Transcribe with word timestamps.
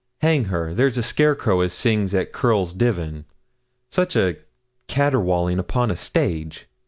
Hang 0.21 0.45
her! 0.45 0.73
there's 0.73 0.97
a 0.97 1.03
scarecrow 1.03 1.61
as 1.61 1.73
sings 1.73 2.15
at 2.15 2.33
Curl's 2.33 2.73
Divan. 2.73 3.25
Such 3.91 4.15
a 4.15 4.37
caterwauling 4.87 5.59
upon 5.59 5.91
a 5.91 5.95
stage! 5.95 6.65